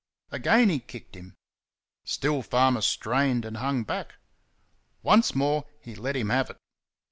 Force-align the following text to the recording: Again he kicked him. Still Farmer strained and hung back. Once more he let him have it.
Again 0.31 0.69
he 0.69 0.79
kicked 0.79 1.13
him. 1.15 1.35
Still 2.05 2.41
Farmer 2.41 2.81
strained 2.81 3.45
and 3.45 3.57
hung 3.57 3.83
back. 3.83 4.15
Once 5.03 5.35
more 5.35 5.65
he 5.79 5.93
let 5.93 6.15
him 6.15 6.29
have 6.29 6.49
it. 6.49 6.57